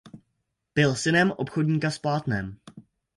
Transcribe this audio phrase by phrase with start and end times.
[0.75, 2.57] Byl synem obchodníka s plátnem.